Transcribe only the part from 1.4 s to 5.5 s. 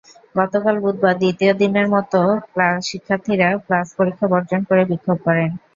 দিনের মতো শিক্ষার্থীরা ক্লাস-পরীক্ষা বর্জন করে বিক্ষোভ করেন।